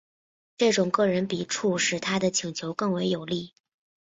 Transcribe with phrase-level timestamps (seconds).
[0.57, 3.53] 这种个人笔触使他的请求更为有力。